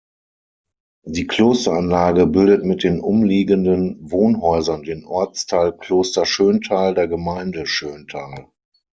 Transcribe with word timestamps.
Die 1.05 1.27
Klosteranlage 1.27 2.25
bildet 2.25 2.65
mit 2.65 2.83
den 2.83 3.01
umliegenden 3.01 3.97
Wohnhäusern 4.01 4.81
den 4.81 5.05
Ortsteil 5.05 5.77
Kloster 5.77 6.25
Schöntal 6.25 6.95
der 6.95 7.07
Gemeinde 7.07 7.67
Schöntal. 7.67 8.47